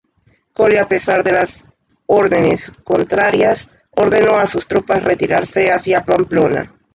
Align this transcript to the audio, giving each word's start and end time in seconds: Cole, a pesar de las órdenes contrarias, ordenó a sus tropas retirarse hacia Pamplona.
Cole, 0.53 0.79
a 0.79 0.87
pesar 0.87 1.23
de 1.23 1.31
las 1.31 1.67
órdenes 2.07 2.71
contrarias, 2.83 3.69
ordenó 3.91 4.31
a 4.33 4.47
sus 4.47 4.67
tropas 4.67 5.03
retirarse 5.03 5.71
hacia 5.71 6.03
Pamplona. 6.03 6.73